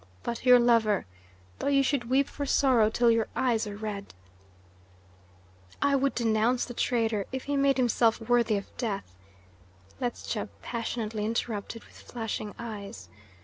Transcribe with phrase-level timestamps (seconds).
[0.23, 1.05] But your lover
[1.59, 4.15] though you should weep for sorrow till your eyes are red"
[5.79, 9.13] "I would denounce the traitor, if he made himself worthy of death,"
[10.01, 13.09] Ledscha passionately interrupted, with flashing eyes.